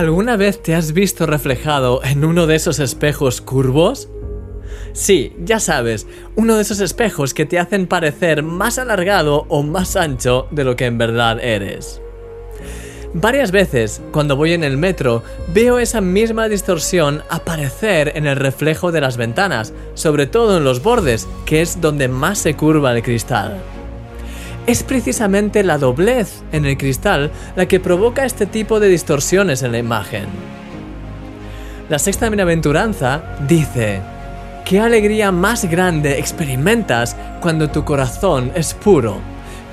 ¿Alguna 0.00 0.38
vez 0.38 0.62
te 0.62 0.74
has 0.74 0.94
visto 0.94 1.26
reflejado 1.26 2.02
en 2.02 2.24
uno 2.24 2.46
de 2.46 2.54
esos 2.54 2.78
espejos 2.78 3.42
curvos? 3.42 4.08
Sí, 4.94 5.36
ya 5.44 5.60
sabes, 5.60 6.06
uno 6.36 6.56
de 6.56 6.62
esos 6.62 6.80
espejos 6.80 7.34
que 7.34 7.44
te 7.44 7.58
hacen 7.58 7.86
parecer 7.86 8.42
más 8.42 8.78
alargado 8.78 9.44
o 9.50 9.62
más 9.62 9.96
ancho 9.96 10.48
de 10.52 10.64
lo 10.64 10.74
que 10.74 10.86
en 10.86 10.96
verdad 10.96 11.38
eres. 11.38 12.00
Varias 13.12 13.50
veces, 13.50 14.00
cuando 14.10 14.36
voy 14.36 14.54
en 14.54 14.64
el 14.64 14.78
metro, 14.78 15.22
veo 15.52 15.78
esa 15.78 16.00
misma 16.00 16.48
distorsión 16.48 17.22
aparecer 17.28 18.12
en 18.14 18.26
el 18.26 18.36
reflejo 18.36 18.92
de 18.92 19.02
las 19.02 19.18
ventanas, 19.18 19.74
sobre 19.92 20.26
todo 20.26 20.56
en 20.56 20.64
los 20.64 20.82
bordes, 20.82 21.28
que 21.44 21.60
es 21.60 21.82
donde 21.82 22.08
más 22.08 22.38
se 22.38 22.54
curva 22.54 22.96
el 22.96 23.02
cristal. 23.02 23.60
Es 24.70 24.84
precisamente 24.84 25.64
la 25.64 25.78
doblez 25.78 26.44
en 26.52 26.64
el 26.64 26.78
cristal 26.78 27.32
la 27.56 27.66
que 27.66 27.80
provoca 27.80 28.24
este 28.24 28.46
tipo 28.46 28.78
de 28.78 28.86
distorsiones 28.86 29.64
en 29.64 29.72
la 29.72 29.78
imagen. 29.78 30.26
La 31.88 31.98
sexta 31.98 32.28
bienaventuranza 32.28 33.20
dice, 33.48 34.00
¿qué 34.64 34.78
alegría 34.78 35.32
más 35.32 35.64
grande 35.64 36.20
experimentas 36.20 37.16
cuando 37.40 37.68
tu 37.68 37.84
corazón 37.84 38.52
es 38.54 38.74
puro? 38.74 39.16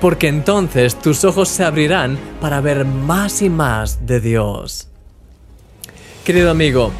Porque 0.00 0.26
entonces 0.26 0.96
tus 0.96 1.22
ojos 1.22 1.48
se 1.48 1.62
abrirán 1.62 2.18
para 2.40 2.60
ver 2.60 2.84
más 2.84 3.40
y 3.40 3.50
más 3.50 4.04
de 4.04 4.18
Dios. 4.18 4.88
Querido 6.24 6.50
amigo, 6.50 6.90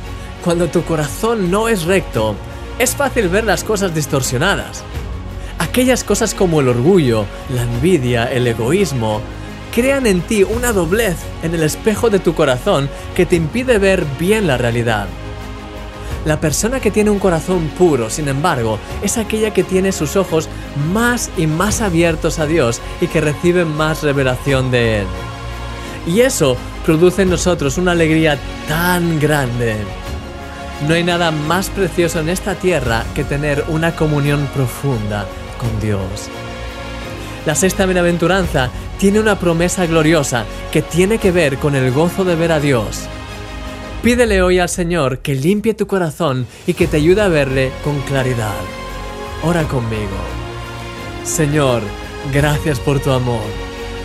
cuando 0.44 0.68
tu 0.68 0.84
corazón 0.84 1.50
no 1.50 1.68
es 1.68 1.82
recto, 1.82 2.36
es 2.78 2.94
fácil 2.94 3.28
ver 3.28 3.42
las 3.42 3.64
cosas 3.64 3.92
distorsionadas. 3.92 4.84
Aquellas 5.68 6.02
cosas 6.02 6.34
como 6.34 6.60
el 6.60 6.68
orgullo, 6.68 7.26
la 7.54 7.62
envidia, 7.62 8.24
el 8.24 8.46
egoísmo, 8.46 9.20
crean 9.72 10.06
en 10.06 10.22
ti 10.22 10.42
una 10.42 10.72
doblez 10.72 11.16
en 11.42 11.54
el 11.54 11.62
espejo 11.62 12.10
de 12.10 12.18
tu 12.18 12.34
corazón 12.34 12.88
que 13.14 13.26
te 13.26 13.36
impide 13.36 13.78
ver 13.78 14.04
bien 14.18 14.46
la 14.46 14.56
realidad. 14.56 15.06
La 16.24 16.40
persona 16.40 16.80
que 16.80 16.90
tiene 16.90 17.10
un 17.10 17.18
corazón 17.18 17.68
puro, 17.78 18.10
sin 18.10 18.28
embargo, 18.28 18.78
es 19.02 19.18
aquella 19.18 19.52
que 19.52 19.62
tiene 19.62 19.92
sus 19.92 20.16
ojos 20.16 20.48
más 20.92 21.30
y 21.36 21.46
más 21.46 21.80
abiertos 21.80 22.38
a 22.38 22.46
Dios 22.46 22.80
y 23.00 23.06
que 23.06 23.20
recibe 23.20 23.64
más 23.64 24.02
revelación 24.02 24.70
de 24.70 25.02
Él. 25.02 25.06
Y 26.06 26.22
eso 26.22 26.56
produce 26.84 27.22
en 27.22 27.30
nosotros 27.30 27.78
una 27.78 27.92
alegría 27.92 28.38
tan 28.66 29.20
grande. 29.20 29.76
No 30.88 30.94
hay 30.94 31.04
nada 31.04 31.30
más 31.30 31.68
precioso 31.70 32.20
en 32.20 32.30
esta 32.30 32.54
tierra 32.54 33.04
que 33.14 33.24
tener 33.24 33.64
una 33.68 33.94
comunión 33.94 34.48
profunda 34.54 35.26
con 35.58 35.80
Dios. 35.80 36.30
La 37.44 37.54
sexta 37.54 37.86
bienaventuranza 37.86 38.70
tiene 38.98 39.20
una 39.20 39.38
promesa 39.38 39.86
gloriosa 39.86 40.44
que 40.72 40.82
tiene 40.82 41.18
que 41.18 41.30
ver 41.30 41.58
con 41.58 41.74
el 41.74 41.92
gozo 41.92 42.24
de 42.24 42.34
ver 42.34 42.52
a 42.52 42.60
Dios. 42.60 43.08
Pídele 44.02 44.42
hoy 44.42 44.58
al 44.58 44.68
Señor 44.68 45.18
que 45.18 45.34
limpie 45.34 45.74
tu 45.74 45.86
corazón 45.86 46.46
y 46.66 46.74
que 46.74 46.86
te 46.86 46.98
ayude 46.98 47.22
a 47.22 47.28
verle 47.28 47.72
con 47.82 48.00
claridad. 48.02 48.54
Ora 49.42 49.64
conmigo. 49.64 50.16
Señor, 51.24 51.82
gracias 52.32 52.80
por 52.80 53.00
tu 53.00 53.10
amor. 53.10 53.42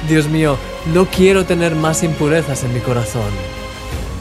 Dios 0.07 0.27
mío, 0.27 0.57
no 0.93 1.05
quiero 1.05 1.45
tener 1.45 1.75
más 1.75 2.03
impurezas 2.03 2.63
en 2.63 2.73
mi 2.73 2.79
corazón. 2.79 3.31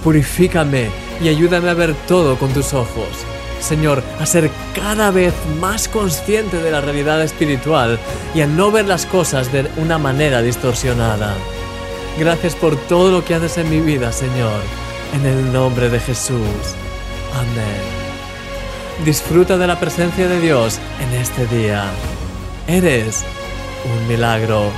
Purifícame 0.04 0.90
y 1.22 1.28
ayúdame 1.28 1.70
a 1.70 1.74
ver 1.74 1.94
todo 2.06 2.36
con 2.38 2.52
tus 2.52 2.72
ojos. 2.74 3.26
Señor, 3.62 4.02
a 4.20 4.26
ser 4.26 4.50
cada 4.74 5.10
vez 5.10 5.32
más 5.60 5.88
consciente 5.88 6.58
de 6.62 6.70
la 6.70 6.80
realidad 6.80 7.22
espiritual 7.22 7.98
y 8.34 8.40
a 8.40 8.46
no 8.46 8.70
ver 8.70 8.86
las 8.86 9.06
cosas 9.06 9.52
de 9.52 9.68
una 9.76 9.98
manera 9.98 10.42
distorsionada. 10.42 11.34
Gracias 12.18 12.54
por 12.54 12.76
todo 12.76 13.10
lo 13.10 13.24
que 13.24 13.34
haces 13.34 13.58
en 13.58 13.70
mi 13.70 13.80
vida, 13.80 14.12
Señor. 14.12 14.60
En 15.14 15.24
el 15.26 15.52
nombre 15.52 15.88
de 15.88 16.00
Jesús. 16.00 16.74
Amén. 17.34 18.02
Disfruta 19.04 19.56
de 19.56 19.66
la 19.66 19.80
presencia 19.80 20.28
de 20.28 20.40
Dios 20.40 20.78
en 21.00 21.20
este 21.20 21.46
día. 21.46 21.84
Eres 22.66 23.24
un 23.84 24.08
milagro. 24.08 24.70